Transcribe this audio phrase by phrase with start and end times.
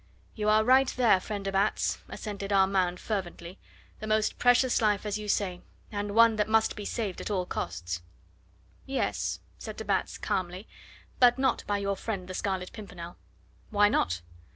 [0.33, 3.59] "You are right there, friend de Batz," assented Armand fervently,
[3.99, 7.45] "the most precious life, as you say, and one that must be saved at all
[7.45, 8.01] costs."
[8.87, 10.67] "Yes," said de Batz calmly,
[11.19, 13.15] "but not by your friend the Scarlet Pimpernel."
[13.69, 14.21] "Why not?"